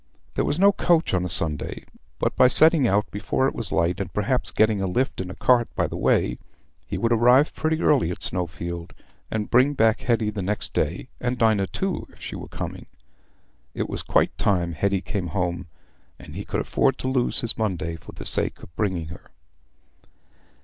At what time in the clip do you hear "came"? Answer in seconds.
15.01-15.27